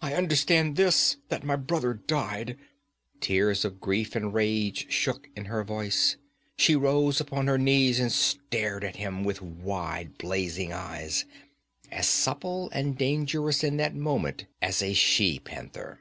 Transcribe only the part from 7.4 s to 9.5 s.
her knees and stared at him with